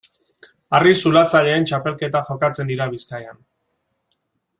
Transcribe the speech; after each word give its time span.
Harri-zulatzaileen 0.77 1.67
txapelketak 1.71 2.27
jokatzen 2.31 2.71
dira 2.73 2.89
Bizkaian. 2.95 3.41